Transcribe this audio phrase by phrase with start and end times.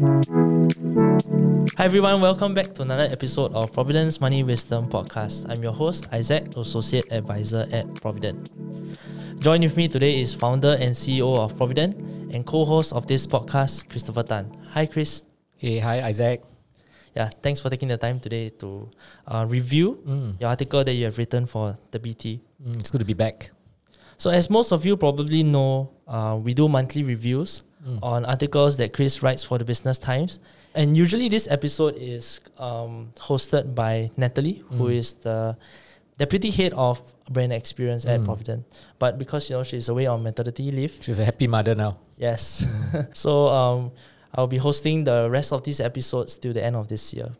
[0.00, 5.44] Hi everyone, welcome back to another episode of Providend's Money Wisdom Podcast.
[5.52, 8.48] I'm your host, Isaac, Associate Advisor at Providend.
[9.40, 12.00] Join with me today is founder and CEO of Providend
[12.32, 14.48] and co-host of this podcast, Christopher Tan.
[14.72, 15.24] Hi Chris.
[15.58, 16.44] Hey, hi Isaac.
[17.14, 18.88] Yeah, thanks for taking the time today to
[19.28, 20.40] uh, review Mm.
[20.40, 22.40] your article that you have written for the BT.
[22.64, 23.50] Mm, it's good to be back.
[24.16, 27.98] So, as most of you probably know, uh, we do monthly reviews Mm.
[28.02, 30.38] on articles that Chris writes for the Business Times.
[30.74, 34.96] And usually, this episode is um, hosted by Natalie, who Mm.
[35.00, 35.56] is the
[36.18, 38.26] deputy head of brand experience at Mm.
[38.26, 38.64] Providend.
[38.98, 41.96] But because you know she's away on maternity leave, She's a happy mother now.
[42.18, 42.66] yes.
[43.14, 43.92] so um,
[44.34, 47.32] I'll be hosting the rest of these episodes till the end of this year.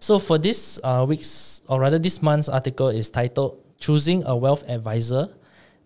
[0.00, 4.64] So for this uh, week's, or rather this month's article is titled "Choosing a Wealth
[4.68, 5.28] Advisor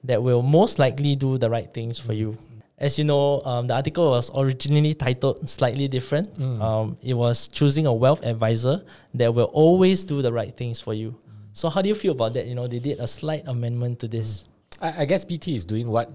[0.04, 2.38] that will most likely do the right things for you."
[2.82, 6.26] As you know, um, the article was originally titled slightly different.
[6.34, 6.60] Mm.
[6.60, 8.82] Um, it was choosing a wealth advisor
[9.14, 11.14] that will always do the right things for you.
[11.52, 12.46] So how do you feel about that?
[12.46, 14.48] You know, they did a slight amendment to this.
[14.80, 16.10] I, I guess BT is doing what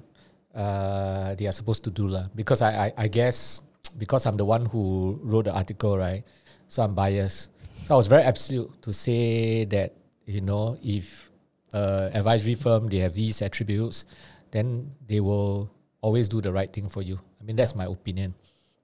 [0.54, 2.28] uh, they are supposed to do, lah.
[2.36, 3.62] Because I, I, I guess
[3.98, 6.28] because I'm the one who wrote the article, right?
[6.68, 7.52] So I'm biased.
[7.86, 11.32] So I was very absolute to say that you know if
[11.72, 14.04] uh, advisory firm they have these attributes,
[14.52, 17.20] then they will always do the right thing for you.
[17.40, 18.34] I mean that's my opinion.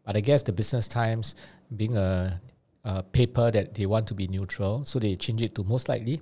[0.05, 1.35] But I guess the Business Times,
[1.77, 2.41] being a,
[2.83, 6.19] a paper that they want to be neutral, so they change it to most likely,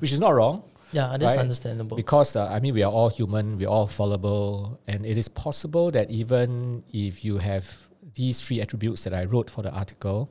[0.00, 0.64] which is not wrong.
[0.92, 1.38] Yeah, that's Right.
[1.38, 1.96] understandable.
[1.96, 5.92] Because uh, I mean, we are all human, we're all fallible, and it is possible
[5.92, 7.70] that even if you have
[8.14, 10.28] these three attributes that I wrote for the article,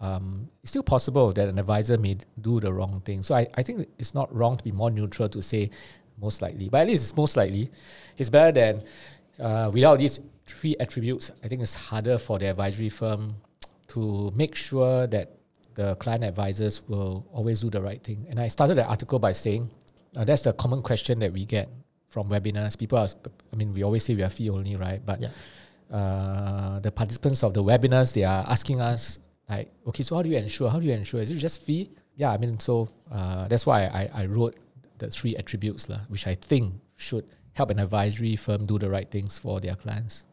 [0.00, 3.22] um, it's still possible that an advisor may do the wrong thing.
[3.22, 5.70] So I, I think it's not wrong to be more neutral to say
[6.20, 7.70] most likely, but at least it's most likely.
[8.18, 8.82] It's better than
[9.40, 11.30] uh, without these three attributes.
[11.44, 13.34] I think it's harder for the advisory firm
[13.88, 15.34] to make sure that
[15.74, 18.26] the client advisors will always do the right thing.
[18.28, 19.70] And I started the article by saying
[20.16, 21.68] uh, that's the common question that we get
[22.08, 22.76] from webinars.
[22.76, 23.08] People are,
[23.52, 25.04] I mean, we always say we are fee only, right?
[25.04, 25.28] But Yeah.
[25.92, 29.18] uh, the participants of the webinars, they are asking us,
[29.48, 30.68] like, okay, so how do you ensure?
[30.70, 31.20] How do you ensure?
[31.20, 31.90] Is it just fee?
[32.16, 34.56] Yeah, I mean, so uh, that's why I, I wrote
[34.98, 37.24] the three attributes, lah, which I think should
[37.58, 40.24] help an advisory firm do the right things for their clients.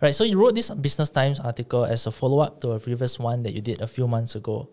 [0.00, 0.14] Right.
[0.14, 3.42] So you wrote this Business Times article as a follow up to a previous one
[3.42, 4.70] that you did a few months ago.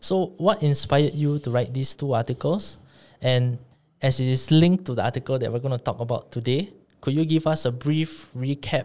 [0.00, 2.76] So what inspired you to write these two articles?
[3.22, 3.56] And
[4.02, 6.68] as it is linked to the article that we're going to talk about today,
[7.00, 8.84] could you give us a brief recap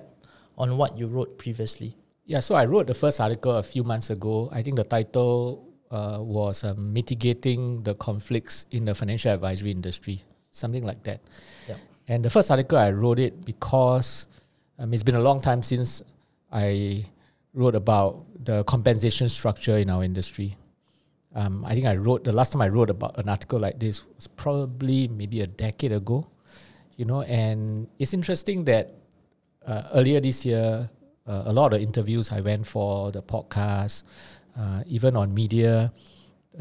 [0.57, 1.93] on what you wrote previously?
[2.23, 4.47] Yeah, so I wrote the first article a few months ago.
[4.53, 10.23] I think the title uh, was uh, Mitigating the Conflicts in the Financial Advisory Industry,
[10.51, 11.19] something like that.
[11.67, 11.75] Yeah.
[12.11, 14.27] And the first article, I wrote it because
[14.77, 16.03] um, it's been a long time since
[16.51, 17.05] I
[17.53, 20.57] wrote about the compensation structure in our industry.
[21.33, 24.03] Um, I think I wrote, the last time I wrote about an article like this
[24.13, 26.27] was probably maybe a decade ago,
[26.97, 28.93] you know, and it's interesting that
[29.65, 30.89] uh, earlier this year,
[31.25, 34.03] uh, a lot of interviews I went for, the podcast,
[34.59, 35.93] uh, even on media,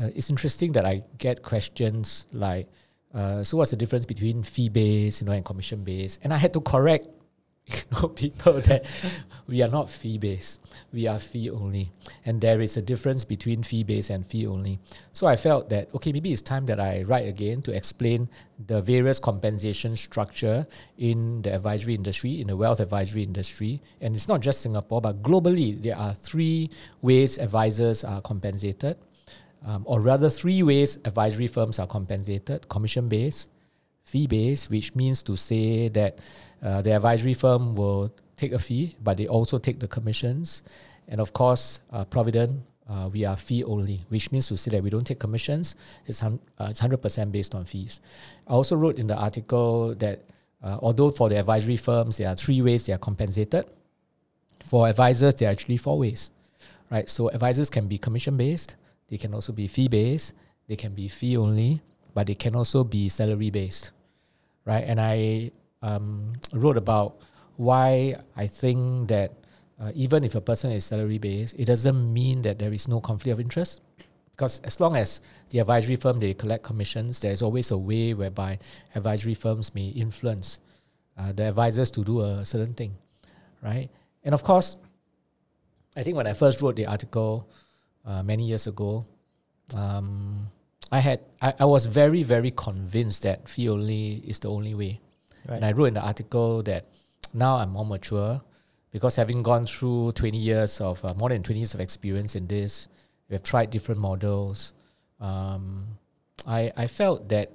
[0.00, 2.68] uh, it's interesting that I get questions like,
[3.14, 6.20] uh, so what's the difference between fee based, you know, and commission based?
[6.22, 7.08] And I had to correct
[7.70, 8.84] you know, people that
[9.46, 10.60] we are not fee based,
[10.92, 11.92] we are fee only,
[12.24, 14.78] and there is a difference between fee based and fee only.
[15.12, 18.28] So I felt that okay, maybe it's time that I write again to explain
[18.66, 20.66] the various compensation structure
[20.98, 25.22] in the advisory industry, in the wealth advisory industry, and it's not just Singapore, but
[25.22, 26.70] globally there are three
[27.02, 28.96] ways advisors are compensated,
[29.64, 33.50] um, or rather three ways advisory firms are compensated: commission based
[34.10, 36.18] fee based, which means to say that
[36.62, 40.62] uh, the advisory firm will take a fee, but they also take the commissions.
[41.08, 44.82] And of course, uh, Providend, uh, we are fee only, which means to say that
[44.82, 45.76] we don't take commissions.
[46.06, 48.00] It's, uh, it's 100% based on fees.
[48.48, 50.24] I also wrote in the article that
[50.62, 53.64] uh, although for the advisory firms, there are three ways they are compensated,
[54.64, 56.30] for advisors, there are actually four ways,
[56.90, 57.08] right?
[57.08, 58.76] So advisors can be commission based,
[59.10, 60.34] they can also be fee based,
[60.68, 61.82] they can be fee only,
[62.14, 63.90] but they can also be salary based,
[64.64, 64.84] right?
[64.86, 65.50] And I
[65.82, 67.20] um, wrote about
[67.56, 69.34] why I think that
[69.80, 73.00] uh, even if a person is salary based, it doesn't mean that there is no
[73.00, 73.80] conflict of interest.
[74.30, 75.20] Because as long as
[75.50, 78.58] the advisory firm they collect commissions, there's always a way whereby
[78.94, 80.60] advisory firms may influence
[81.18, 82.96] uh, the advisors to do a certain thing,
[83.62, 83.90] right?
[84.24, 84.76] And of course,
[85.96, 87.50] I think when I first wrote the article
[88.06, 89.04] uh, many years ago,
[89.74, 90.48] um,
[90.90, 95.00] I had I, I was very very convinced that fee only is the only way.
[95.48, 95.56] Right.
[95.56, 96.86] And I wrote in the article that
[97.32, 98.42] now I'm more mature.
[98.90, 102.46] because having gone through 20 years of uh, more than 20 years of experience in
[102.46, 102.88] this,
[103.28, 104.74] we have tried different models.
[105.20, 105.86] Um,
[106.46, 107.52] I, I felt that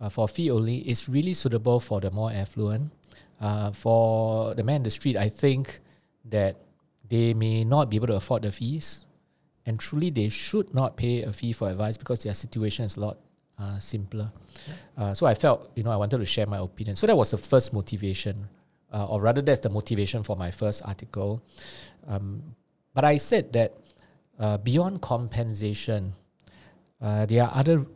[0.00, 2.90] uh, for fee only, it's really suitable for the more affluent.
[3.40, 5.80] Uh, for the man in the street, I think
[6.24, 6.56] that
[7.08, 9.04] they may not be able to afford the fees,
[9.66, 13.00] and truly they should not pay a fee for advice because their situation is a
[13.00, 13.18] lot
[13.58, 14.32] uh, simpler.
[14.96, 16.96] Uh, so I felt, you know, I wanted to share my opinion.
[16.96, 18.48] So that was the first motivation,
[18.92, 21.42] uh, or rather, that's the motivation for my first article.
[22.06, 22.42] Um,
[22.94, 23.76] but I said that
[24.38, 26.14] uh, beyond compensation,
[27.00, 27.86] uh, there are other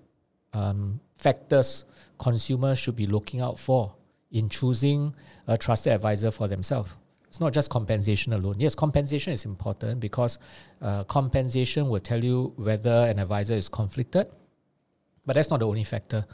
[0.53, 1.85] um, factors
[2.19, 3.95] consumers should be looking out for
[4.31, 5.15] in choosing
[5.47, 6.97] a trusted advisor for themselves.
[7.37, 8.55] It's not just compensation alone.
[8.57, 10.39] Yes, compensation is important because
[10.81, 14.27] uh, compensation will tell you whether an advisor is conflicted,
[15.27, 16.25] but that's not the only factor.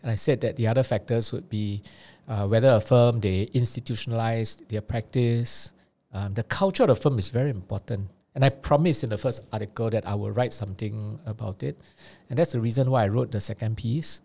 [0.00, 1.82] And I said that the other factors would be
[2.26, 5.74] uh, whether a firm they institutionalized their practice.
[6.14, 8.08] Um, the culture of the firm is very important.
[8.34, 11.78] And I promised in the first article that I will write something about it.
[12.30, 14.22] And that's the reason why I wrote the second piece.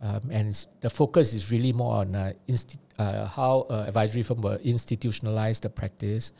[0.00, 4.40] Um, and the focus is really more on uh, insti- uh, how uh, advisory firm
[4.40, 6.32] will institutionalize the practice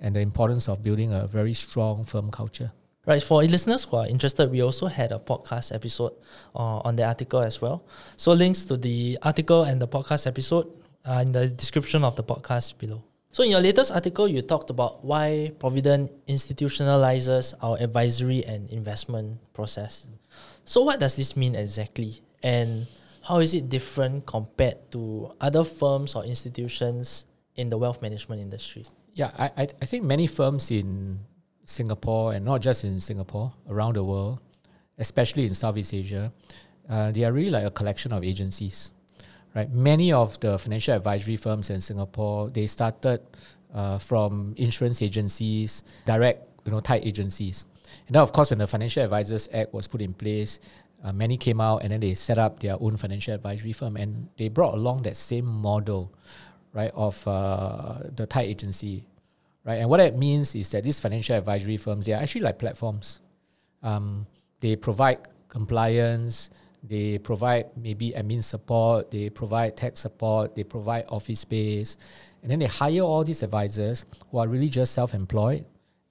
[0.00, 2.72] and the importance of building a very strong firm culture.
[3.06, 6.12] Right, for listeners who are interested, we also had a podcast episode
[6.54, 7.84] uh, on the article as well.
[8.16, 10.68] So links to the article and the podcast episode
[11.06, 13.02] are in the description of the podcast below.
[13.32, 19.38] So in your latest article, you talked about why Providend institutionalizes our advisory and investment
[19.52, 20.06] process.
[20.64, 22.20] So what does this mean exactly?
[22.42, 22.86] And
[23.22, 27.26] how is it different compared to other firms or institutions
[27.56, 28.84] in the wealth management industry?
[29.14, 29.50] Yeah, I,
[29.80, 31.18] I, think many firms in
[31.64, 34.38] Singapore and not just in Singapore, around the world,
[34.96, 36.32] especially in Southeast Asia,
[36.88, 38.92] uh, they are really like a collection of agencies,
[39.54, 39.70] right?
[39.70, 43.20] Many of the financial advisory firms in Singapore they started
[43.74, 47.64] uh, from insurance agencies, direct, you know, tied agencies,
[48.06, 50.60] and then of course when the Financial Advisors Act was put in place,
[51.02, 54.28] uh, many came out and then they set up their own financial advisory firm and
[54.36, 56.12] they brought along that same model,
[56.72, 59.04] right, of uh, the tied agency
[59.68, 59.80] right?
[59.80, 63.20] And what that means is that these financial advisory firms, they are actually like platforms.
[63.82, 64.26] Um,
[64.60, 65.18] they provide
[65.48, 66.48] compliance,
[66.82, 71.98] they provide maybe admin support, they provide tech support, they provide office space,
[72.42, 75.66] and then they hire all these advisors who are really just self-employed.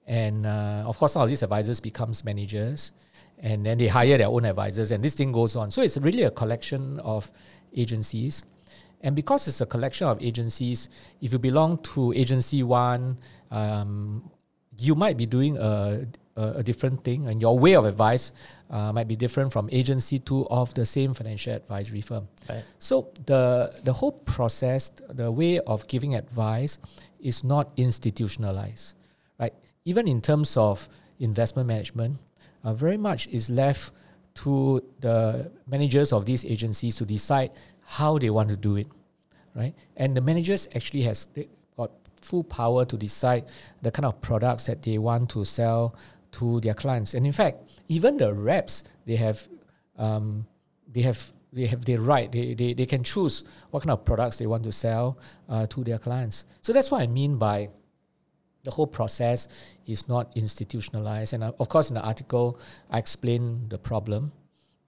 [0.06, 2.92] And uh, of course, some of these advisors becomes managers,
[3.40, 5.70] and then they hire their own advisors, and this thing goes on.
[5.70, 7.30] So it's really a collection of
[7.76, 8.44] agencies.
[9.00, 10.88] And because it's a collection of agencies,
[11.20, 13.18] if you belong to agency one,
[13.50, 14.30] um,
[14.76, 16.06] you might be doing a,
[16.36, 18.32] a, a, different thing, and your way of advice
[18.70, 22.28] uh, might be different from agency two of the same financial advisory firm.
[22.48, 22.64] Right.
[22.78, 26.78] So the the whole process, the way of giving advice,
[27.20, 28.94] is not institutionalized,
[29.38, 29.54] right?
[29.84, 30.88] Even in terms of
[31.18, 32.18] investment management,
[32.64, 33.92] uh, very much is left
[34.34, 37.50] to the managers of these agencies to decide
[37.84, 38.86] how they want to do it,
[39.54, 39.74] right?
[39.96, 41.26] And the managers actually has
[41.76, 41.90] got
[42.20, 43.44] full power to decide
[43.82, 45.96] the kind of products that they want to sell
[46.32, 47.14] to their clients.
[47.14, 47.56] And in fact,
[47.88, 49.48] even the reps, they have,
[49.96, 50.46] um,
[50.92, 52.30] they have, they have the right.
[52.30, 55.18] They, they, they can choose what kind of products they want to sell
[55.48, 56.44] uh, to their clients.
[56.60, 57.70] So that's what I mean by
[58.68, 59.48] the whole process
[59.86, 61.32] is not institutionalized.
[61.32, 62.60] And uh, of course, in the article,
[62.90, 64.32] I explain the problem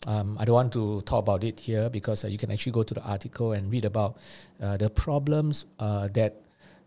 [0.07, 2.83] um, I don't want to talk about it here because uh, you can actually go
[2.83, 4.17] to the article and read about
[4.61, 6.37] uh, the problems uh, that,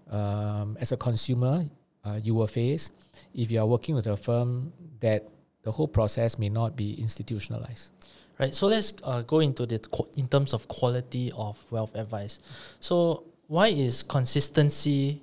[0.10, 1.66] um, as a consumer,
[2.06, 2.92] uh, you will face
[3.36, 5.30] if you are working with a firm that
[5.62, 7.92] the whole process may not be institutionalized.
[8.40, 8.54] Right.
[8.54, 9.80] So let's uh, go into the
[10.18, 12.40] in terms of quality of wealth advice.
[12.80, 15.22] So why is consistency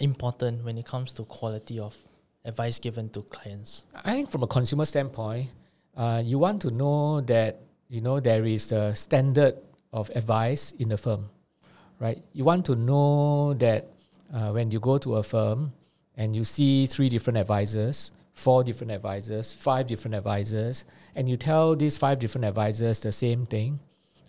[0.00, 1.96] important when it comes to quality of
[2.44, 3.84] advice given to clients?
[4.04, 5.50] I think from a consumer standpoint
[5.98, 9.56] uh, you want to know that you know there is a standard
[9.92, 11.28] of advice in the firm,
[11.98, 12.22] right?
[12.32, 13.88] You want to know that
[14.32, 15.72] uh, when you go to a firm
[16.16, 20.84] and you see three different advisors, four different advisors, five different advisors,
[21.16, 23.80] and you tell these five different advisors the same thing,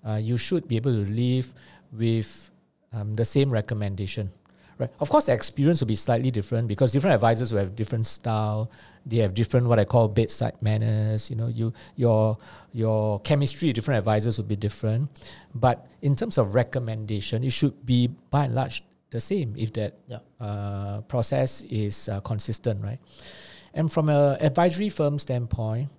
[0.07, 1.53] uh, you should be able to live
[1.91, 2.49] with
[2.93, 4.31] um, the same recommendation
[4.79, 4.89] right?
[4.99, 8.71] Of course, the experience will be slightly different because different advisors will have different style.
[9.05, 11.29] They have different what I call bedside manners.
[11.29, 12.37] You know, you your
[12.71, 15.09] your chemistry, different advisors will be different.
[15.53, 19.97] But in terms of recommendation, it should be by and large the same if that
[20.07, 20.19] yeah.
[20.39, 22.99] uh, process is uh, consistent, right?
[23.73, 25.89] And from an advisory firm standpoint,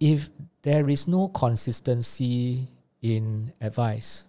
[0.00, 0.28] if
[0.62, 2.68] there is no consistency
[3.02, 4.26] in advice,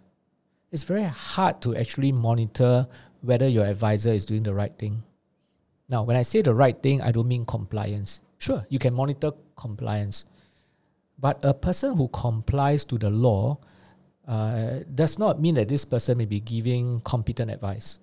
[0.72, 2.88] it's very hard to actually monitor
[3.26, 5.04] whether your advisor is doing the right thing.
[5.90, 8.22] Now, when I say the right thing, I don't mean compliance.
[8.38, 10.26] Sure, you can monitor compliance,
[11.20, 13.58] but a person who complies to the law
[14.28, 18.00] uh, does not mean that this person may be giving competent advice.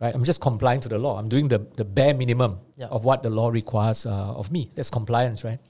[0.00, 0.14] Right?
[0.14, 1.18] I'm just complying to the law.
[1.18, 2.86] I'm doing the, the bare minimum Yeah.
[2.86, 4.70] of what the law requires uh, of me.
[4.74, 5.60] That's compliance, right?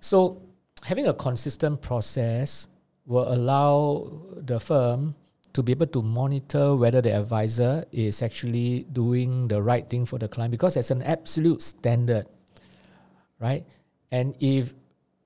[0.00, 0.42] So,
[0.82, 2.68] having a consistent process
[3.06, 5.14] will allow the firm
[5.52, 10.18] to be able to monitor whether the advisor is actually doing the right thing for
[10.18, 12.26] the client because it's an absolute standard,
[13.40, 13.66] right?
[14.12, 14.72] And if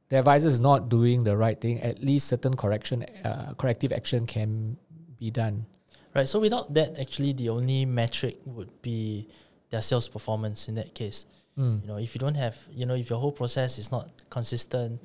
[0.09, 4.27] the advisor is not doing the right thing, at least certain correction, uh, corrective action
[4.27, 4.77] can
[5.19, 5.67] be done.
[6.15, 6.29] Right.
[6.29, 9.27] So without that, actually, the only metric would be
[9.71, 11.27] their sales performance in that case.
[11.59, 11.83] Mm.
[11.83, 15.01] You know, if you don't have, you know, if your whole process is not consistent,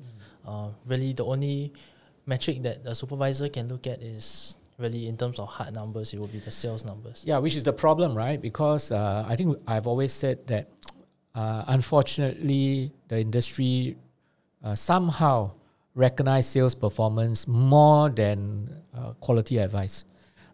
[0.46, 1.72] uh, really the only
[2.26, 6.18] metric that a supervisor can look at is really in terms of hard numbers, it
[6.18, 7.24] will be the sales numbers.
[7.26, 8.40] Yeah, which is the problem, right?
[8.40, 10.68] Because uh, I think I've always said that
[11.34, 13.96] uh, unfortunately, the industry
[14.64, 15.52] uh, somehow
[15.94, 20.04] recognize sales performance more than uh, quality advice.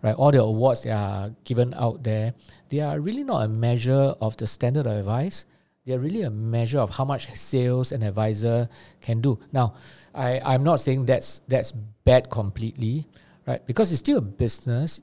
[0.02, 2.35] Right, all the awards that are given out there,
[2.68, 5.47] they are really not a measure of the standard of advice.
[5.87, 8.68] They are really a measure of how much sales an advisor
[9.00, 9.38] can do.
[9.52, 9.75] Now,
[10.14, 13.06] I, I'm not saying that's that's bad completely,
[13.47, 13.65] right?
[13.67, 15.00] Because it's still a business.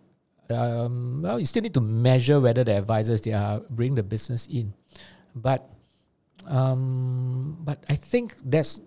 [0.50, 4.47] Um, well, you still need to measure whether the advisors they are bring the business
[4.47, 4.73] in,
[5.33, 5.71] but
[6.47, 8.81] um, but I think that's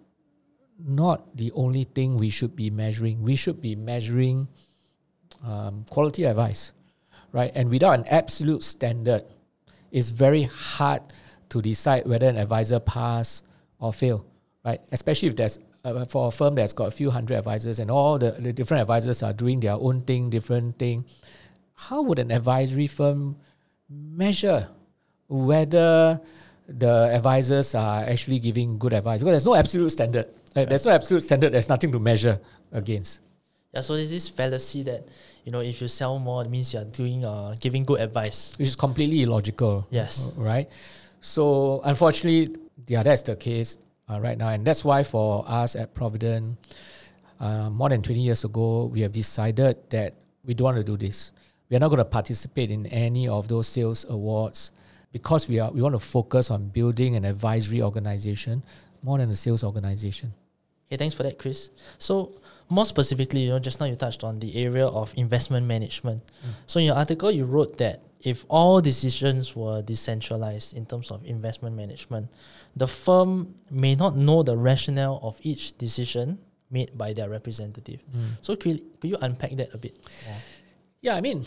[0.78, 3.22] not the only thing we should be measuring.
[3.22, 4.48] We should be measuring
[5.44, 6.75] um, quality advice,
[7.32, 7.50] right?
[7.54, 9.25] And without an absolute standard,
[9.90, 11.02] it's very hard
[11.48, 13.42] to decide whether an advisor pass
[13.78, 14.26] or fail,
[14.64, 14.80] right?
[14.92, 18.18] Especially if there's uh, for a firm that's got a few hundred advisors and all
[18.18, 21.04] the, the different advisors are doing their own thing, different thing.
[21.74, 23.36] How would an advisory firm
[23.88, 24.68] measure
[25.28, 26.20] whether
[26.66, 29.20] the advisors are actually giving good advice?
[29.20, 30.26] Because there's no absolute standard.
[30.56, 30.68] Right?
[30.68, 31.52] There's no absolute standard.
[31.52, 32.40] There's nothing to measure
[32.72, 33.20] against.
[33.72, 35.06] Yeah, so there's this fallacy that,
[35.44, 38.54] you know, if you sell more, it means you're doing uh giving good advice.
[38.58, 39.86] which is completely illogical.
[39.90, 40.34] Yes.
[40.36, 40.68] Right.
[41.20, 42.56] So unfortunately,
[42.88, 43.76] yeah, that's the case
[44.10, 46.56] uh, right now, and that's why for us at Providend,
[47.40, 50.96] uh, more than twenty years ago, we have decided that we don't want to do
[50.96, 51.32] this.
[51.68, 54.72] We are not going to participate in any of those sales awards
[55.12, 58.62] because we are we want to focus on building an advisory organization
[59.02, 60.32] more than a sales organization.
[60.88, 61.70] Okay, thanks for that, Chris.
[61.98, 62.32] So
[62.68, 66.22] more specifically, you know, just now you touched on the area of investment management.
[66.66, 71.25] So in your article, you wrote that if all decisions were decentralized in terms of
[71.25, 72.28] investment management,
[72.76, 76.38] the firm may not know the rationale of each decision
[76.71, 78.02] made by their representative.
[78.12, 78.37] Hmm.
[78.42, 79.97] So could, could you unpack that a bit?
[80.26, 80.37] more?
[81.00, 81.45] Yeah, I mean,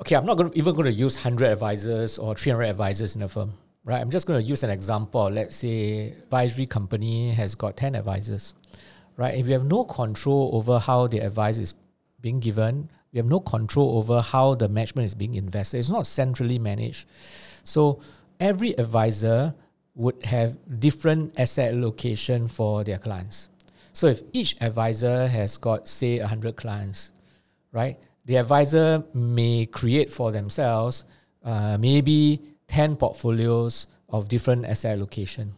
[0.00, 3.28] okay, I'm not to, even going to use 100 advisors or 300 advisors in a
[3.28, 3.52] firm,
[3.84, 4.00] right?
[4.00, 5.30] I'm just going to use an example.
[5.30, 8.54] Let's say advisory company has got 10 advisors,
[9.16, 9.34] right?
[9.34, 11.74] If you have no control over how the advice is
[12.20, 15.78] being given, we have no control over how the management is being invested.
[15.78, 17.06] It's not centrally managed.
[17.62, 18.00] So
[18.40, 19.54] every advisor
[19.96, 23.48] would have different asset allocation for their clients.
[23.92, 27.12] So if each advisor has got, say, 100 clients,
[27.72, 27.98] right?
[28.26, 31.04] The advisor may create for themselves
[31.42, 35.54] uh, maybe 10 portfolios of different asset allocation.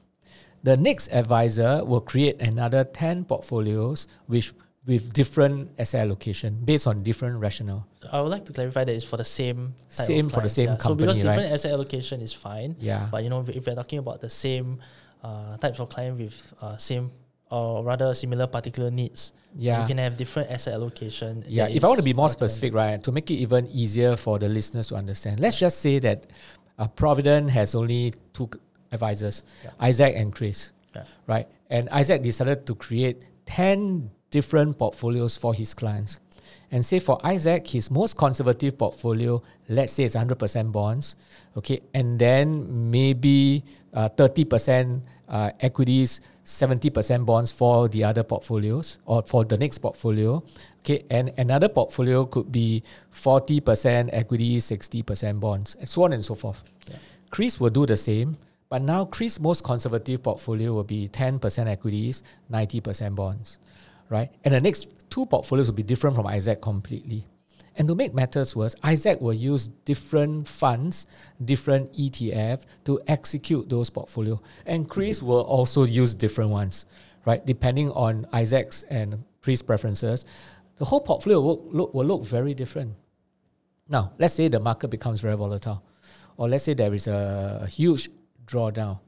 [0.62, 4.52] The next advisor will create another 10 portfolios which
[4.88, 7.87] with different asset allocation based on different rationale.
[8.11, 10.49] I would like to clarify that it's for the same type of Same for the
[10.49, 10.78] same yeah.
[10.78, 11.35] So because company, right?
[11.37, 13.07] different asset allocation is fine, Yeah.
[13.12, 14.80] but you know if we're talking about the same
[15.23, 17.11] uh, types of client with uh, same
[17.50, 19.83] or rather similar particular needs, Yeah.
[19.83, 21.45] you can have different asset allocation.
[21.49, 24.38] Yeah, if I want to be more specific, right, to make it even easier for
[24.38, 26.26] the listeners to understand, let's just say that
[26.78, 28.49] uh, Providend has only two
[28.92, 29.71] advisors, Yeah.
[29.80, 31.04] Isaac and Chris, Yeah.
[31.26, 31.47] right?
[31.68, 36.20] And Isaac decided to create 10 different portfolios for his clients.
[36.70, 41.16] And say for Isaac, his most conservative portfolio, let's say it's 100% bonds,
[41.56, 49.23] okay, and then maybe uh, 30% uh, equities, 70% bonds for the other portfolios or
[49.23, 50.42] for the next portfolio,
[50.80, 52.82] okay, and another portfolio could be
[53.12, 56.64] 40% equities, 60% bonds, and so on and so forth.
[56.88, 56.97] Yeah.
[57.30, 58.37] Chris will do the same,
[58.68, 63.58] but now Chris' most conservative portfolio will be 10% equities, 90% bonds,
[64.09, 64.31] right?
[64.45, 67.27] And the next two portfolios will be different from Isaac completely.
[67.77, 71.07] And to make matters worse, Isaac will use different funds,
[71.45, 74.41] different ETF to execute those portfolio.
[74.67, 76.87] And Chris will also use different ones,
[77.25, 77.45] right?
[77.47, 80.27] Depending on Isaac's and Chris' preferences,
[80.77, 82.95] the whole portfolio will look, will look very different.
[83.88, 85.83] Now, let's say the market becomes very volatile.
[86.38, 88.09] or let's say there is a, a huge
[88.47, 88.99] drawdown,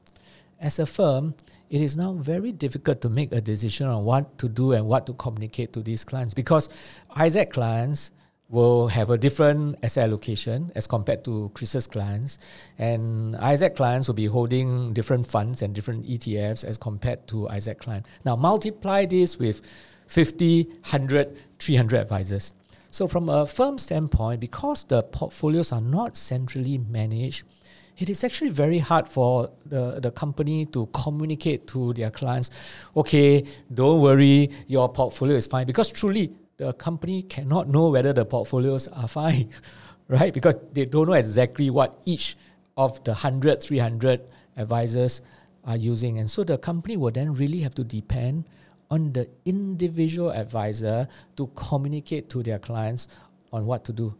[0.59, 1.33] as a firm,
[1.71, 5.05] it is now very difficult to make a decision on what to do and what
[5.05, 6.67] to communicate to these clients because
[7.15, 8.11] Isaac clients
[8.49, 12.37] will have a different asset allocation as compared to Chris's clients.
[12.77, 17.79] And Isaac clients will be holding different funds and different ETFs as compared to Isaac
[17.79, 18.05] client.
[18.25, 19.61] Now multiply this with
[20.07, 22.51] 50, 100, 300 advisors.
[22.89, 27.45] So from a firm standpoint, because the portfolios are not centrally managed,
[28.01, 32.49] it is actually very hard for the, the company to communicate to their clients,
[32.97, 35.67] okay, don't worry, your portfolio is fine.
[35.67, 39.49] Because truly, the company cannot know whether the portfolios are fine,
[40.07, 40.33] right?
[40.33, 42.35] Because they don't know exactly what each
[42.75, 44.21] of the 100, 300
[44.57, 45.21] advisors
[45.63, 46.17] are using.
[46.17, 48.45] And so the company will then really have to depend
[48.89, 53.07] on the individual advisor to communicate to their clients
[53.53, 54.15] on what to do.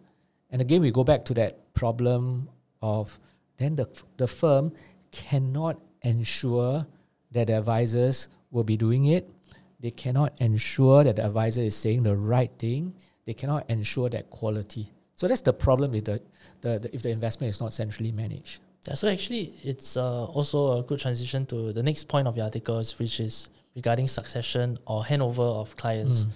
[0.52, 2.48] And again, we go back to that problem
[2.82, 3.20] of
[3.62, 3.88] then the,
[4.18, 4.74] the firm
[5.12, 6.86] cannot ensure
[7.32, 9.30] that the advisors will be doing it.
[9.80, 12.94] They cannot ensure that the advisor is saying the right thing.
[13.26, 14.92] They cannot ensure that quality.
[15.16, 16.22] So that's the problem with the,
[16.62, 18.62] the, the if the investment is not centrally managed.
[18.88, 22.46] Yeah, so actually, it's uh, also a good transition to the next point of your
[22.46, 26.26] articles, which is regarding succession or handover of clients.
[26.26, 26.32] Mm.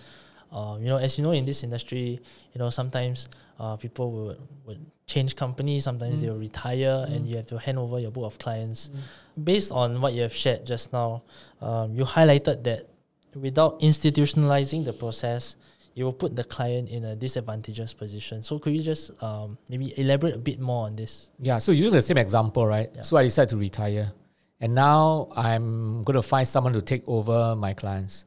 [0.52, 2.20] Uh, you know, as you know, in this industry,
[2.54, 3.28] you know, sometimes
[3.60, 6.22] uh, people would, would change companies, sometimes mm.
[6.22, 7.16] they will retire, mm.
[7.16, 8.90] and you have to hand over your book of clients.
[8.90, 9.44] Mm.
[9.46, 11.24] Based on what you have shared just now,
[11.62, 12.88] um, you highlighted that
[13.36, 15.56] without institutionalizing the process,
[15.94, 18.44] you will put the client in a disadvantageous position.
[18.44, 21.30] So could you just um, maybe elaborate a bit more on this?
[21.40, 22.90] Yeah, so use the same example, right?
[22.94, 23.02] Yeah.
[23.02, 24.12] So I decided to retire.
[24.60, 28.26] And now I'm going to find someone to take over my clients.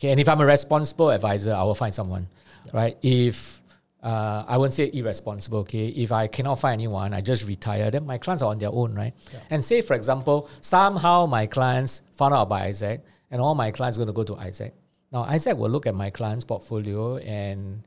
[0.00, 2.26] Okay, and if I'm a responsible advisor, I will find someone,
[2.64, 2.70] yeah.
[2.72, 2.96] right?
[3.02, 3.60] If
[4.02, 5.88] uh, I won't say irresponsible, okay?
[5.88, 8.94] If I cannot find anyone, I just retire, then my clients are on their own,
[8.94, 9.12] right?
[9.30, 9.40] Yeah.
[9.50, 13.98] And say, for example, somehow my clients found out about Isaac, and all my clients
[13.98, 14.72] are going to go to Isaac.
[15.12, 17.82] Now, Isaac will look at my client's portfolio, and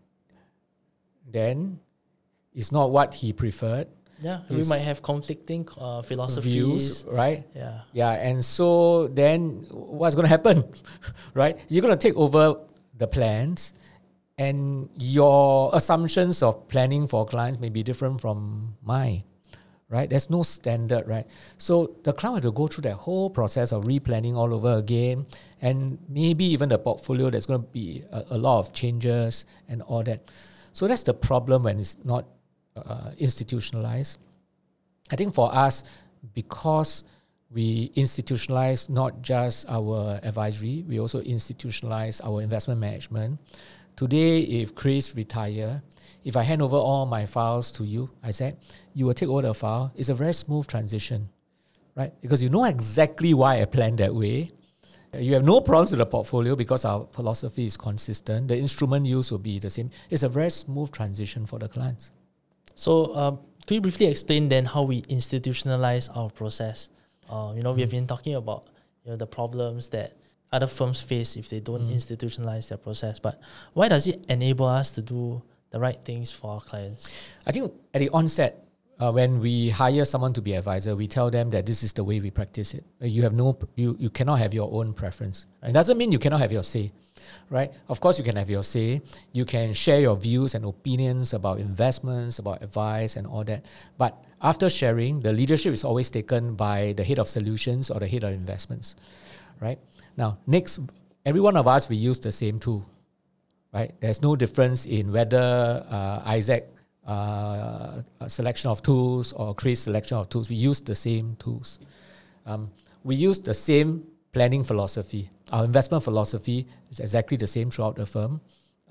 [1.27, 1.79] then
[2.53, 3.87] it's not what he preferred.
[4.23, 7.43] Yeah, we might have conflicting uh, philosophies, views, right?
[7.53, 10.63] Yeah, yeah, and so then what's going to happen,
[11.33, 11.59] right?
[11.67, 12.55] You're going to take over
[12.97, 13.73] the plans,
[14.37, 19.23] and your assumptions of planning for clients may be different from mine,
[19.89, 20.09] right?
[20.09, 21.27] There's no standard, right?
[21.57, 25.25] So the client to go through that whole process of replanning all over again,
[25.61, 27.29] and maybe even the portfolio.
[27.29, 30.31] There's going to be a, a lot of changes and all that.
[30.71, 32.25] So that's the problem when it's not
[32.75, 34.19] uh, institutionalized.
[35.11, 35.83] I think for us,
[36.33, 37.03] because
[37.51, 43.39] we institutionalize not just our advisory, we also institutionalize our investment management.
[43.95, 45.83] Today, if Chris retire,
[46.23, 48.57] if I hand over all my files to you, I said,
[48.93, 49.91] you will take over the file.
[49.95, 51.29] It's a very smooth transition,
[51.95, 52.11] right?
[52.21, 54.51] Because you know exactly why I planned that way.
[55.15, 58.47] You have no problems with the portfolio because our philosophy is consistent.
[58.47, 59.91] The instrument used will be the same.
[60.09, 62.11] It's a very smooth transition for the clients.
[62.75, 66.89] So, um, could you briefly explain then how we institutionalize our process?
[67.29, 68.65] Uh, you know, we have been talking about
[69.03, 70.13] you know the problems that
[70.51, 71.93] other firms face if they don't mm.
[71.93, 73.19] institutionalize their process.
[73.19, 73.39] But
[73.73, 77.31] why does it enable us to do the right things for our clients?
[77.47, 78.63] I think at the onset,
[78.99, 82.03] uh, when we hire someone to be advisor, we tell them that this is the
[82.03, 82.85] way we practice it.
[83.01, 85.47] You have no, you, you cannot have your own preference.
[85.63, 86.91] It doesn't mean you cannot have your say
[87.49, 87.71] right?
[87.89, 89.01] Of course, you can have your say.
[89.31, 93.65] You can share your views and opinions about investments, about advice, and all that.
[93.97, 98.07] But after sharing, the leadership is always taken by the head of solutions or the
[98.07, 98.95] head of investments,
[99.61, 99.79] right?
[100.17, 100.79] Now, next,
[101.25, 102.85] every one of us, we use the same tool,
[103.73, 103.93] right?
[103.99, 106.69] There's no difference in whether uh, Isaac
[107.05, 110.49] uh, selection of tools or Chris selection of tools.
[110.49, 111.79] We use the same tools.
[112.45, 112.71] Um,
[113.03, 115.29] we use the same planning philosophy.
[115.51, 118.41] Our investment philosophy is exactly the same throughout the firm.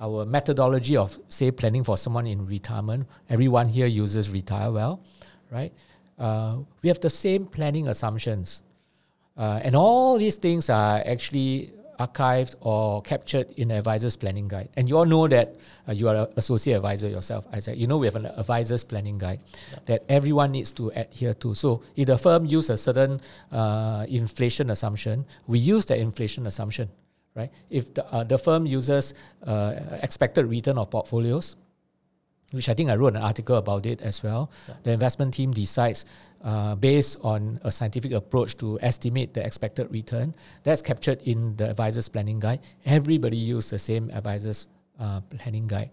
[0.00, 5.00] Our methodology of, say, planning for someone in retirement, everyone here uses retire well,
[5.50, 5.72] right?
[6.18, 8.62] Uh, we have the same planning assumptions.
[9.36, 11.72] Uh, and all these things are actually
[12.06, 14.68] archived or captured in the advisor's planning guide.
[14.76, 15.56] And you all know that
[15.88, 18.84] uh, you are an associate advisor yourself, I said, You know we have an advisor's
[18.84, 19.40] planning guide
[19.72, 19.78] yeah.
[19.86, 21.54] that everyone needs to adhere to.
[21.54, 26.88] So if the firm uses a certain uh, inflation assumption, we use that inflation assumption,
[27.34, 27.50] right?
[27.70, 31.56] If the, uh, the firm uses uh, expected return of portfolios,
[32.52, 34.50] which I think I wrote an article about it as well.
[34.68, 34.74] Yeah.
[34.82, 36.04] The investment team decides
[36.42, 40.34] uh, based on a scientific approach to estimate the expected return.
[40.62, 42.60] That's captured in the advisor's planning guide.
[42.84, 45.90] Everybody use the same advisor's uh, planning guide.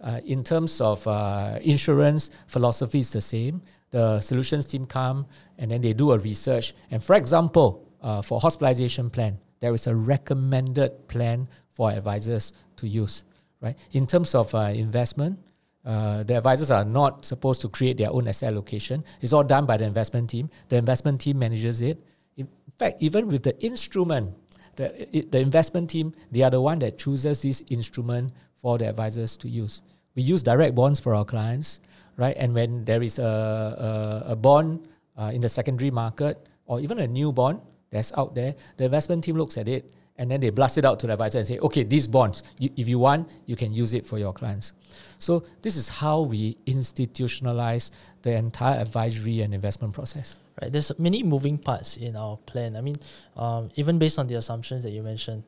[0.00, 3.62] Uh, in terms of uh, insurance, philosophy is the same.
[3.90, 5.26] The solutions team come
[5.58, 6.74] and then they do a research.
[6.90, 12.86] And for example, uh, for hospitalization plan, there is a recommended plan for advisors to
[12.86, 13.24] use.
[13.60, 13.76] Right.
[13.90, 15.40] In terms of uh, investment,
[15.84, 19.04] uh, the advisors are not supposed to create their own asset allocation.
[19.20, 20.50] It's all done by the investment team.
[20.68, 22.02] The investment team manages it.
[22.36, 24.34] In fact, even with the instrument,
[24.76, 29.36] the, the investment team, they are the one that chooses this instrument for the advisors
[29.38, 29.82] to use.
[30.14, 31.80] We use direct bonds for our clients,
[32.16, 32.36] right?
[32.36, 36.98] And when there is a, a, a bond uh, in the secondary market or even
[36.98, 37.60] a new bond
[37.90, 40.98] that's out there, the investment team looks at it and then they blast it out
[41.00, 43.94] to the advisor and say, okay, these bonds, you, if you want, you can use
[43.94, 44.72] it for your clients.
[45.18, 47.90] So this is how we institutionalize
[48.22, 50.38] the entire advisory and investment process.
[50.60, 52.76] Right, there's many moving parts in our plan.
[52.76, 52.96] I mean,
[53.36, 55.44] um, even based on the assumptions that you mentioned,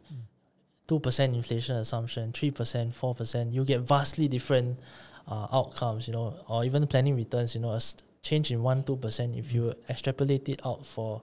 [0.87, 4.79] two percent inflation assumption, three percent, four percent, you get vastly different
[5.27, 6.07] uh, outcomes.
[6.07, 7.57] You know, or even planning returns.
[7.57, 9.35] You know, a st- change in one two percent.
[9.35, 11.23] If you extrapolate it out for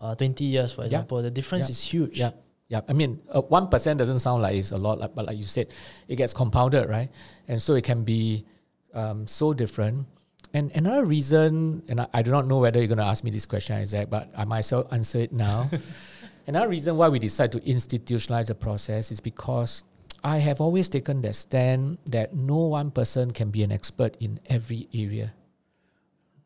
[0.00, 2.18] uh, twenty years, for example, the difference is huge.
[2.18, 2.30] Yeah.
[2.68, 5.42] Yeah, I mean, uh, one uh, doesn't sound like it's a lot, but like you
[5.42, 5.72] said,
[6.06, 7.08] it gets compounded, right?
[7.48, 8.44] And so it can be
[8.92, 10.06] um, so different.
[10.52, 13.30] And another reason, and I, I, do not know whether you're going to ask me
[13.30, 15.70] this question, Isaac, but I myself answer it now.
[16.46, 19.82] another reason why we decide to institutionalize the process is because
[20.22, 24.40] I have always taken the stand that no one person can be an expert in
[24.46, 25.34] every area.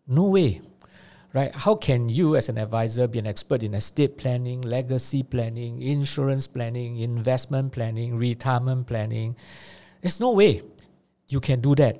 [0.06, 0.60] No way
[1.32, 1.54] right?
[1.54, 6.46] How can you, as an advisor, be an expert in estate planning, legacy planning, insurance
[6.46, 9.36] planning, investment planning, retirement planning?
[10.00, 10.62] There's no way
[11.28, 11.98] you can do that,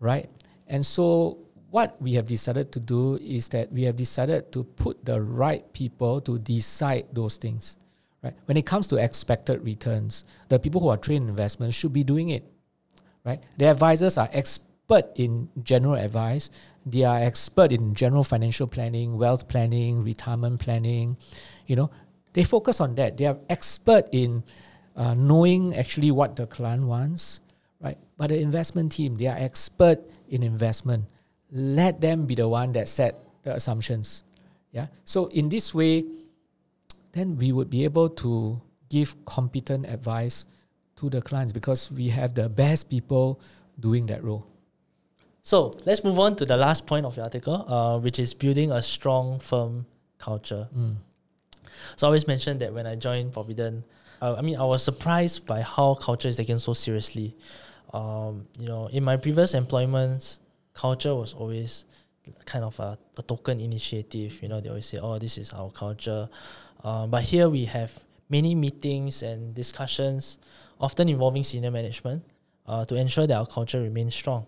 [0.00, 0.28] right?
[0.66, 1.38] And so,
[1.70, 5.72] what we have decided to do is that we have decided to put the right
[5.72, 7.76] people to decide those things,
[8.22, 8.34] right?
[8.46, 12.04] When it comes to expected returns, the people who are trained in investment should be
[12.04, 12.44] doing it,
[13.24, 13.42] right?
[13.58, 16.50] The advisors are expert in general advice
[16.86, 21.16] they are expert in general financial planning, wealth planning, retirement planning.
[21.66, 21.90] You know,
[22.34, 23.16] they focus on that.
[23.16, 24.44] They are expert in
[24.96, 27.40] uh, knowing actually what the client wants,
[27.80, 27.98] right?
[28.16, 31.06] But the investment team, they are expert in investment.
[31.50, 34.24] Let them be the one that set the assumptions.
[34.72, 34.88] Yeah.
[35.04, 36.04] So in this way,
[37.12, 40.46] then we would be able to give competent advice
[40.96, 43.40] to the clients because we have the best people
[43.80, 44.46] doing that role.
[45.44, 48.72] So let's move on to the last point of your article, uh, which is building
[48.72, 49.84] a strong firm
[50.16, 50.66] culture.
[50.74, 50.96] Mm.
[51.96, 53.82] So I always mentioned that when I joined Providend,
[54.22, 57.36] uh, I mean, I was surprised by how culture is taken so seriously.
[57.92, 60.40] Um, you know, in my previous employments,
[60.72, 61.84] culture was always
[62.46, 64.42] kind of a, a, token initiative.
[64.42, 66.26] You know, they always say, "Oh, this is our culture,"
[66.82, 67.92] uh, but here we have
[68.30, 70.38] many meetings and discussions,
[70.80, 72.24] often involving senior management,
[72.66, 74.46] uh, to ensure that our culture remains strong.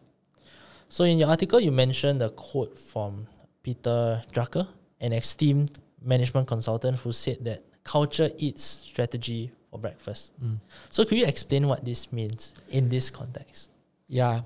[0.89, 3.27] So in your article, you mentioned a quote from
[3.63, 4.69] Peter Drucker,
[5.01, 10.33] an esteemed management consultant who said that culture eats strategy for breakfast.
[10.43, 10.59] Mm.
[10.91, 13.71] So could you explain what this means in this context?
[14.09, 14.43] Yeah.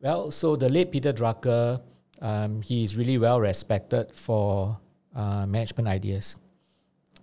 [0.00, 1.80] Well, so the late Peter Drucker,
[2.20, 4.78] um, he is really well respected for
[5.14, 6.36] uh, management ideas.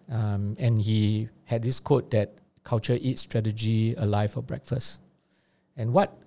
[0.09, 5.01] Um, and he had this quote that culture eats strategy alive for breakfast.
[5.75, 6.17] And what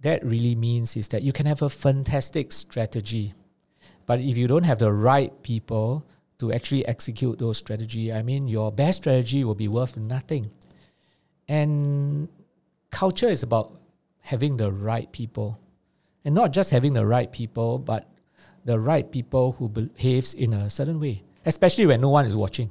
[0.00, 3.34] that really means is that you can have a fantastic strategy,
[4.04, 6.06] but if you don't have the right people
[6.38, 10.50] to actually execute those strategy, I mean, your best strategy will be worth nothing.
[11.48, 12.28] And
[12.90, 13.78] culture is about
[14.20, 15.58] having the right people,
[16.24, 18.08] and not just having the right people, but
[18.64, 22.70] the right people who behaves in a certain way, especially when no one is watching.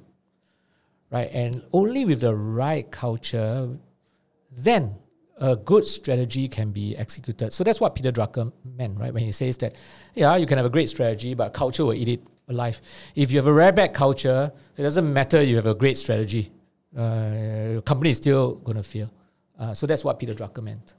[1.09, 1.29] Right?
[1.31, 3.69] And only with the right culture,
[4.51, 4.95] then
[5.38, 7.52] a good strategy can be executed.
[7.52, 9.13] So that's what Peter Drucker meant, right?
[9.13, 9.76] When he says that,
[10.13, 12.82] yeah, you can have a great strategy, but culture will eat it alive.
[13.15, 16.52] If you have a rare bad culture, it doesn't matter you have a great strategy.
[16.98, 19.12] Uh, your company is still going to fail.
[19.60, 20.93] Uh, so that's what Peter Drucker meant.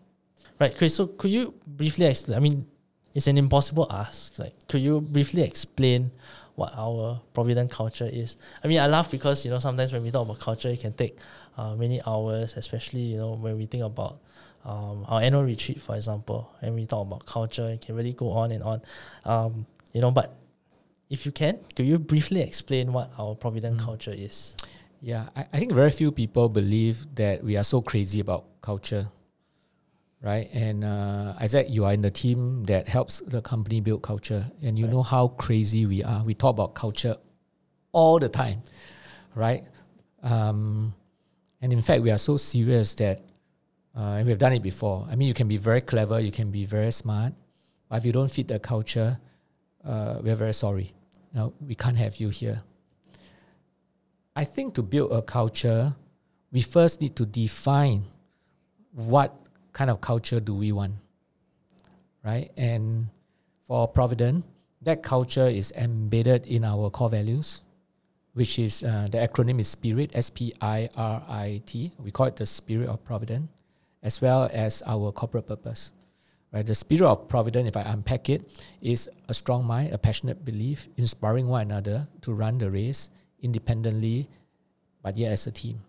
[0.59, 0.95] Right, Chris.
[0.95, 2.37] So could you briefly explain?
[2.37, 2.67] I mean,
[3.15, 4.39] it's an impossible ask.
[4.39, 6.11] Like, could you briefly explain
[6.55, 8.37] what our Providend culture is?
[8.65, 10.93] I mean, I laugh because you know sometimes when we talk about culture, it can
[10.95, 11.19] take
[11.57, 14.19] uh, many hours, especially you know when we think about
[14.65, 18.31] um, our annual retreat, for example, and we talk about culture, it can really go
[18.31, 18.83] on and on.
[19.25, 20.35] Um, you know, but
[21.09, 23.85] if you can, could you briefly explain what our Providend mm.
[23.85, 24.57] culture is?
[25.01, 29.09] Yeah, I, I think very few people believe that we are so crazy about culture,
[30.21, 30.49] right?
[30.53, 34.77] And uh, Isaac, you are in the team that helps the company build culture, and
[34.77, 34.93] you right.
[34.93, 36.25] know how crazy we are.
[36.25, 37.17] We talk about culture
[37.93, 38.63] all the time,
[39.37, 39.65] right?
[40.25, 40.93] Um,
[41.61, 43.23] and in fact, we are so serious that
[43.97, 45.09] Uh, we've done it before.
[45.09, 47.33] I mean, you can be very clever, you can be very smart,
[47.89, 49.17] but if you don't fit the culture,
[49.83, 50.93] uh, we're very sorry.
[51.33, 52.61] Now we can't have you here.
[54.37, 55.97] I think to build a culture,
[56.53, 58.05] we first need to define
[58.93, 59.33] what
[59.73, 60.93] kind of culture do we want,
[62.23, 62.53] right?
[62.59, 63.09] And
[63.65, 64.45] for Providend,
[64.83, 67.65] that culture is embedded in our core values,
[68.37, 71.93] which is uh, the acronym is SPIRIT, S P I R I T.
[71.97, 73.49] We call it the Spirit of Providend,
[74.03, 75.97] as well as our corporate purpose.
[76.53, 78.49] Right, the spirit of providence, if I unpack it,
[78.81, 83.11] is a strong mind, a passionate belief, inspiring one another to run the race
[83.43, 84.29] independently,
[85.03, 85.81] but yet as a team.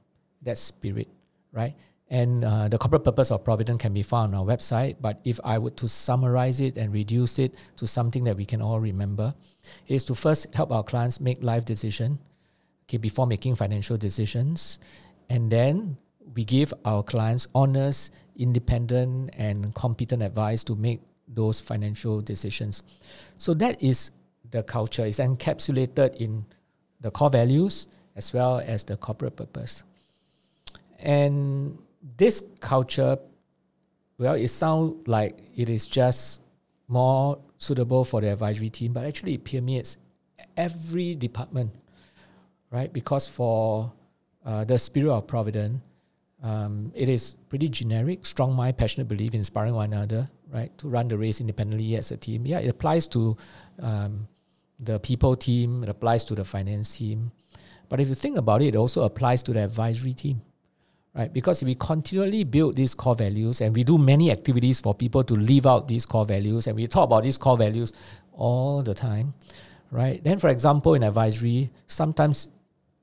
[0.42, 1.08] That's spirit,
[1.54, 1.76] right?
[2.10, 4.96] And uh, the corporate purpose of Providend can be found on our website.
[5.00, 8.62] But if I were to summarize it and reduce it to something that we can
[8.62, 9.36] all remember,
[9.88, 12.18] is to first help our clients make life decision,
[12.88, 14.80] okay, before making financial decisions,
[15.30, 15.98] and then
[16.36, 22.84] we give our clients honest, independent, and competent advice to make those financial decisions.
[23.38, 24.12] So that is
[24.52, 25.06] the culture.
[25.06, 26.46] It's encapsulated in
[27.02, 29.84] the core values as well as the corporate purpose.
[31.00, 31.78] And
[32.18, 33.18] this culture,
[34.18, 36.42] well, it sounds like it is just
[36.88, 39.98] more suitable for the advisory team, but actually it permeates
[40.56, 41.72] every department,
[42.72, 42.92] right?
[42.92, 43.92] Because for
[44.46, 45.82] uh, the spirit of providence,
[46.44, 50.76] um, it is pretty generic, strong mind, passionate belief, inspiring one another, right?
[50.78, 52.46] To run the race independently as a team.
[52.46, 53.36] Yeah, it applies to
[53.82, 54.28] um,
[54.80, 57.32] the people team, it applies to the finance team.
[57.90, 60.42] But if you think about it, it also applies to the advisory team,
[61.16, 61.32] right?
[61.34, 65.34] Because we continually build these core values and we do many activities for people to
[65.36, 67.94] live out these core values and we talk about these core values
[68.34, 69.34] all the time,
[69.90, 70.24] right?
[70.24, 72.50] Then, for example, in advisory, sometimes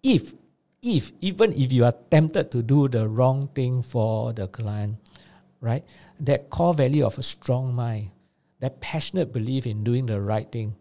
[0.05, 0.35] if
[0.85, 5.01] if even if you are tempted to do the wrong thing for the client,
[5.61, 5.83] right?
[6.21, 8.11] That core value of a strong mind,
[8.61, 10.77] that passionate belief in doing the right thing,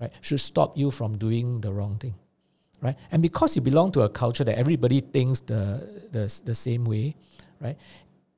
[0.00, 2.14] right, should stop you from doing the wrong thing,
[2.80, 2.94] right?
[3.10, 7.16] And because you belong to a culture that everybody thinks the the, the same way,
[7.60, 7.76] right?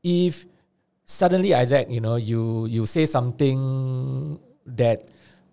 [0.03, 0.47] If
[1.05, 5.05] suddenly Isaac, you know, you you say something that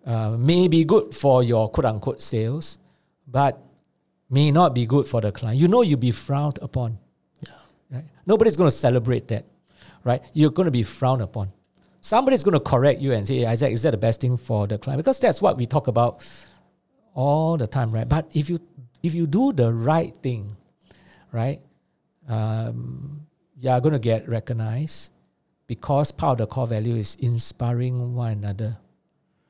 [0.06, 2.80] uh, may be good for your quote unquote sales,
[3.28, 3.67] but
[4.30, 5.60] may not be good for the client.
[5.60, 6.98] You know you'll be frowned upon.
[7.42, 7.54] Yeah.
[7.90, 8.06] Right?
[8.26, 9.46] Nobody's going to celebrate that.
[10.04, 10.22] Right?
[10.34, 11.52] You're going to be frowned upon.
[12.02, 14.68] Somebody's going to correct you and say, hey, Isaac, is that the best thing for
[14.68, 15.00] the client?
[15.00, 16.26] Because that's what we talk about
[17.14, 18.08] all the time, right?
[18.08, 18.60] But if you
[19.04, 20.56] if you do the right thing,
[21.32, 21.60] right,
[22.28, 23.26] um,
[23.60, 25.12] you're going to get recognized
[25.66, 28.78] because part of the core value is inspiring one another,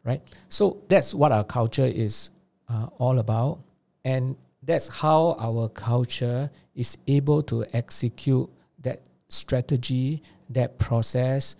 [0.03, 0.21] right?
[0.49, 2.29] So that's what our culture is
[2.69, 3.59] uh, all about.
[4.03, 4.35] And
[4.67, 8.47] that's how our culture is able to execute
[8.83, 8.99] that
[9.29, 11.55] strategy, that process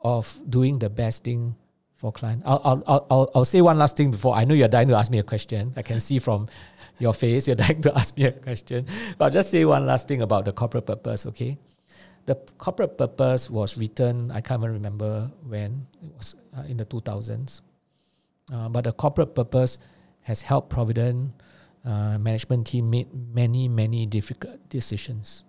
[0.00, 1.54] of doing the best thing
[1.96, 2.42] for client.
[2.46, 4.34] I'll, I'll, I'll, I'll say one last thing before.
[4.34, 5.72] I know you're dying to ask me a question.
[5.76, 6.46] I can see from
[6.98, 8.86] your face you're dying to ask me a question.
[9.18, 11.58] But I'll just say one last thing about the corporate purpose, okay?
[12.26, 16.86] The corporate purpose was written, I can't even remember when, it was uh, in the
[16.86, 17.60] 2000s.
[18.52, 19.78] Uh, but the corporate purpose
[20.22, 21.32] has helped Providend
[21.84, 25.44] uh, management team made many, many difficult decisions.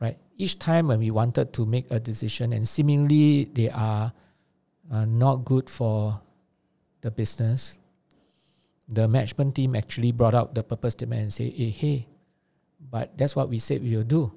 [0.00, 0.18] Right?
[0.36, 4.12] Each time when we wanted to make a decision and seemingly they are
[4.92, 6.20] uh, not good for
[7.00, 7.78] the business,
[8.88, 12.06] the management team actually brought out the purpose statement and say, hey, hey,
[12.90, 14.32] but that's what we said we will do.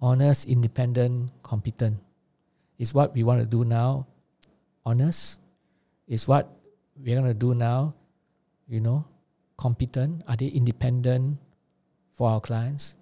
[0.00, 1.96] Honest, independent, competent
[2.78, 4.06] is what we want to do now.
[4.84, 5.40] Honest
[6.06, 6.50] is what
[7.00, 7.94] we're going to do now.
[8.68, 9.04] You know,
[9.56, 10.22] competent?
[10.28, 11.38] Are they independent
[12.12, 12.96] for our clients?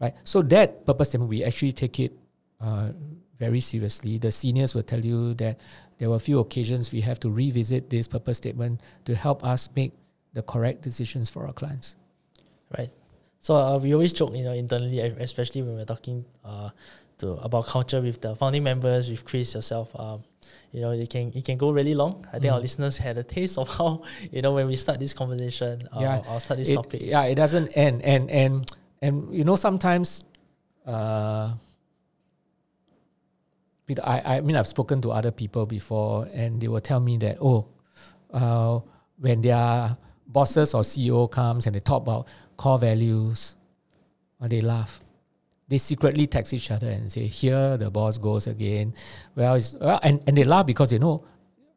[0.00, 0.14] Right.
[0.24, 2.12] So that purpose statement, we actually take it
[2.60, 2.90] uh,
[3.38, 4.18] very seriously.
[4.18, 5.58] The seniors will tell you that
[5.98, 9.68] there were a few occasions we have to revisit this purpose statement to help us
[9.74, 9.92] make
[10.34, 11.96] the correct decisions for our clients.
[12.76, 12.90] Right.
[13.40, 16.70] So uh, we always joke, you know, internally, especially when we're talking uh,
[17.18, 19.90] to about culture with the founding members, with Chris yourself.
[19.98, 20.22] Um,
[20.72, 22.24] you know, it can it can go really long.
[22.28, 22.54] I think mm.
[22.54, 26.00] our listeners had a taste of how you know when we start this conversation, uh,
[26.00, 27.02] yeah, I'll start this it, topic.
[27.02, 30.24] Yeah, it doesn't end, and and and you know sometimes,
[30.86, 31.54] uh,
[34.04, 37.38] I I mean I've spoken to other people before, and they will tell me that
[37.40, 37.66] oh,
[38.32, 38.80] uh,
[39.18, 43.56] when their bosses or CEO comes and they talk about core values,
[44.40, 45.00] uh, they laugh
[45.68, 48.94] they secretly text each other and say, "Here the boss goes again."
[49.36, 51.24] Well, well and, and they laugh because they know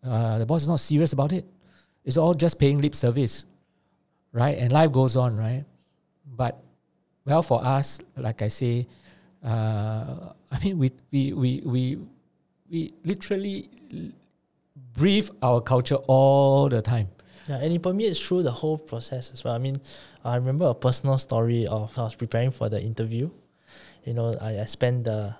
[0.03, 1.45] uh, the boss is not serious about it.
[2.03, 3.45] It's all just paying lip service,
[4.31, 4.57] right?
[4.57, 5.65] And life goes on, right?
[6.25, 6.63] But
[7.25, 8.87] well, for us, like I say,
[9.41, 11.97] Uh, I mean, we we we we
[12.69, 13.69] we literally
[14.93, 17.09] breathe our culture all the time.
[17.49, 19.55] Yeah, and it permeates through the whole process as well.
[19.55, 19.81] I mean,
[20.23, 23.29] I remember a personal story of I was preparing for the interview.
[24.03, 25.35] You know, I, I spent the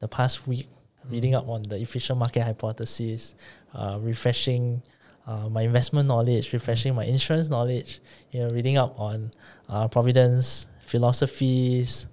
[0.00, 0.68] the past week
[1.10, 3.34] reading up on the efficient market hypothesis,
[3.74, 4.82] uh, refreshing
[5.26, 8.00] uh, my investment knowledge, refreshing my insurance knowledge,
[8.30, 9.30] you know, reading up on
[9.68, 12.06] uh, Providend's philosophies.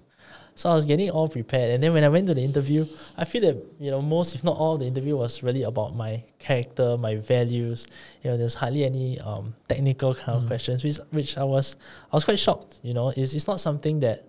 [0.53, 1.71] So I was getting all prepared.
[1.71, 2.85] And then when I went to the interview,
[3.17, 6.23] I feel that, you know, most, if not all, the interview was really about my
[6.39, 7.87] character, my values.
[8.21, 11.77] You know, there's hardly any um, technical kind of questions, which, which I was
[12.11, 12.79] I was quite shocked.
[12.83, 14.27] You know, it's, it's not something that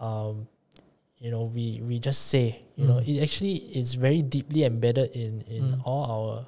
[0.00, 0.48] um,
[1.20, 3.08] you know we we just say you know mm.
[3.08, 5.82] it actually is very deeply embedded in in mm.
[5.84, 6.46] all our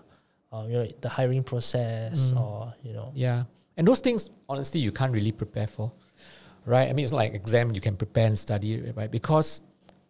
[0.53, 2.41] uh, you know the hiring process mm.
[2.41, 3.45] or you know Yeah.
[3.81, 5.91] And those things, honestly, you can't really prepare for,
[6.67, 6.91] right?
[6.91, 9.11] I mean, it's not like exam you can prepare and study, right?
[9.11, 9.63] Because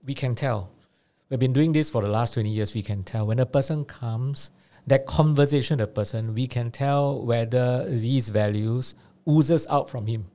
[0.04, 0.72] we can tell.
[1.28, 2.74] We've been doing this for the last 20 years.
[2.74, 4.50] We can tell when a person comes,
[4.88, 8.96] that conversation, the person, we can tell whether these values
[9.28, 10.26] oozes out from him,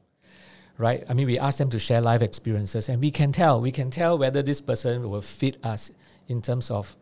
[0.78, 1.04] right?
[1.08, 3.90] I mean, we ask them to share life experiences and we can tell, we can
[3.90, 5.92] tell whether this person will fit us
[6.28, 6.96] in terms of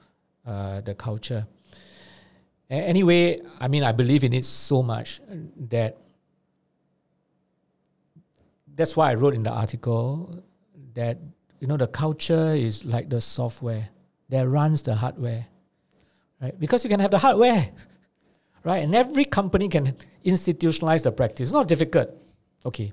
[0.45, 1.47] uh, the culture.
[2.69, 5.21] Anyway, I mean, I believe in it so much
[5.69, 5.97] that
[8.75, 10.43] that's why I wrote in the article
[10.93, 11.19] that
[11.59, 13.89] you know the culture is like the software
[14.29, 15.45] that runs the hardware,
[16.41, 16.59] right?
[16.59, 17.69] Because you can have the hardware,
[18.63, 18.83] right?
[18.83, 21.49] And every company can institutionalize the practice.
[21.49, 22.09] It's not difficult,
[22.65, 22.91] okay?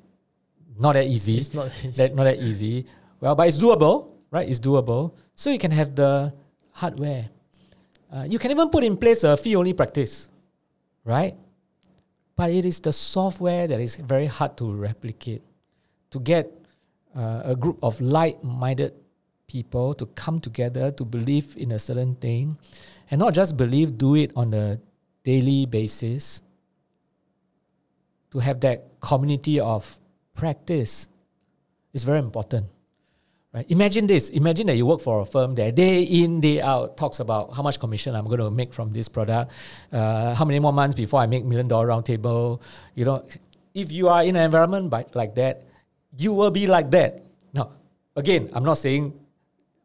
[0.81, 1.37] Not that easy.
[1.37, 2.87] it's not that not that easy.
[3.21, 4.49] Well, but it's doable, right?
[4.49, 5.13] It's doable.
[5.35, 6.33] So you can have the
[6.73, 7.29] hardware.
[8.11, 10.29] Uh, you can even put in place a fee only practice,
[11.05, 11.37] right?
[12.35, 15.43] But it is the software that is very hard to replicate.
[16.11, 16.51] To get
[17.15, 18.95] uh, a group of like minded
[19.47, 22.57] people to come together to believe in a certain thing
[23.11, 24.79] and not just believe, do it on a
[25.25, 26.43] daily basis.
[28.31, 29.99] To have that community of
[30.35, 31.09] practice
[31.93, 32.67] is very important.
[33.53, 33.67] Right?
[33.69, 34.31] Imagine this.
[34.31, 37.63] Imagine that you work for a firm that day in, day out talks about how
[37.63, 39.51] much commission I'm going to make from this product,
[39.91, 42.63] uh, how many more months before I make million dollar round table.
[42.95, 43.27] You know,
[43.75, 45.65] if you are in an environment by, like that,
[46.17, 47.27] you will be like that.
[47.53, 47.73] Now,
[48.15, 49.19] again, I'm not saying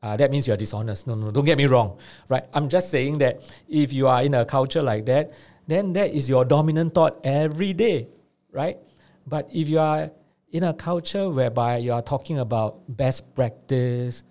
[0.04, 1.08] uh, that means you are dishonest.
[1.08, 1.98] No, no, don't get me wrong.
[2.30, 2.46] Right?
[2.54, 5.32] I'm just saying that if you are in a culture like that,
[5.66, 8.10] then that is your dominant thought every day.
[8.52, 8.78] Right?
[9.26, 10.12] But if you are
[10.56, 14.24] in a culture whereby you are talking about best practice,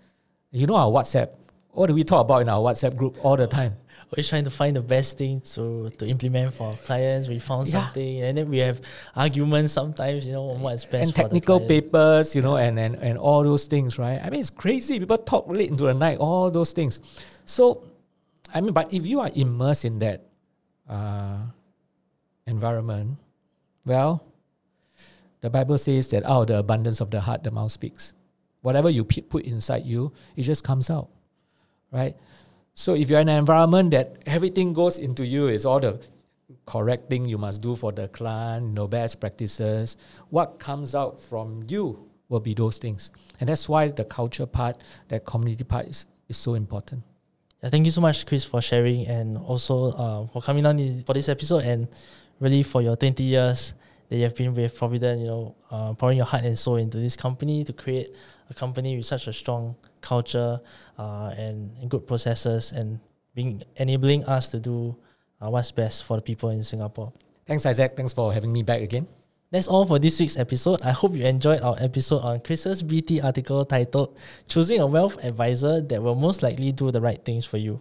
[0.53, 1.29] you know our WhatsApp.
[1.73, 3.77] What do we talk about in our WhatsApp group all the time?
[4.17, 7.29] We're trying to find the best thing to to implement for our clients.
[7.29, 7.85] We found Yeah.
[7.85, 8.81] something, and then we have
[9.15, 10.27] arguments sometimes.
[10.27, 13.67] You know on what's best and technical papers, you know, and, and, and all those
[13.67, 14.19] things, right?
[14.25, 14.99] I mean, it's crazy.
[14.99, 17.01] People talk late into the night, all those things.
[17.45, 17.85] So,
[18.55, 20.25] I mean, but if you are immersed in that
[20.89, 21.53] uh,
[22.47, 23.19] environment,
[23.85, 24.25] well,
[25.45, 28.15] the Bible says that out of the abundance of the heart, the mouth speaks.
[28.63, 31.11] Whatever you put inside you, it just comes out,
[31.93, 32.17] right?
[32.73, 36.01] So if you're in an environment that everything goes into you, is all the
[36.65, 39.99] correct thing you must do for the client, no best practices.
[40.31, 43.11] What comes out from you will be those things.
[43.39, 47.03] And that's why the culture part, that community part is, is so important.
[47.63, 51.13] Yeah, thank you so much, Chris, for sharing and also uh, for coming on for
[51.13, 51.87] this episode and
[52.41, 53.75] really for your 20 years
[54.09, 56.99] that you have been with Providend, you know, uh, pouring your heart and soul into
[56.99, 58.09] this company to create
[58.51, 60.61] a company with such a strong culture
[60.99, 63.01] uh, and, and good processes and
[63.35, 64.97] being enabling us to do
[65.41, 67.13] uh, what's best for the people in Singapore.
[67.47, 67.97] Thanks, Isaac.
[67.97, 69.07] Thanks for having me back again.
[69.51, 70.83] That's all for this week's episode.
[70.83, 75.81] I hope you enjoyed our episode on Chris's BT article titled Choosing a Wealth Advisor
[75.81, 77.81] That Will Most Likely Do the Right Things for You.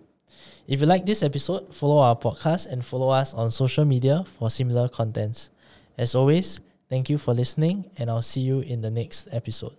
[0.67, 4.49] If you like this episode, follow our podcast and follow us on social media for
[4.49, 5.49] similar contents.
[5.97, 9.77] As always, thank you for listening, and I'll see you in the next episode.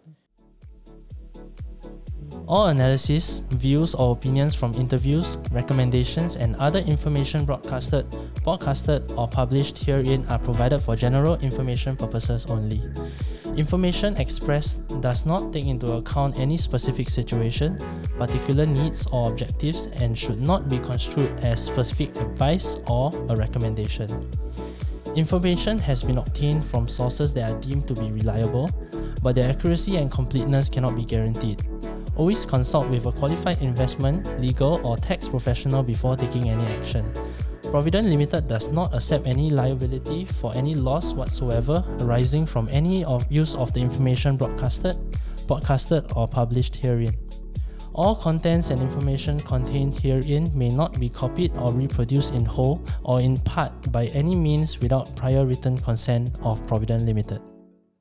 [2.47, 8.09] All analysis, views, or opinions from interviews, recommendations, and other information broadcasted,
[8.47, 12.83] podcasted, or published herein are provided for general information purposes only.
[13.57, 17.79] Information expressed does not take into account any specific situation,
[18.19, 24.31] particular needs, or objectives and should not be construed as specific advice or a recommendation.
[25.17, 28.69] Information has been obtained from sources that are deemed to be reliable,
[29.23, 31.63] but their accuracy and completeness cannot be guaranteed.
[32.17, 37.09] Always consult with a qualified investment, legal, or tax professional before taking any action.
[37.71, 43.31] Providend Limited does not accept any liability for any loss whatsoever arising from any of
[43.31, 44.97] use of the information broadcasted,
[45.47, 47.15] podcasted, or published herein.
[47.95, 53.21] All contents and information contained herein may not be copied or reproduced in whole or
[53.21, 57.41] in part by any means without prior written consent of Providend Limited.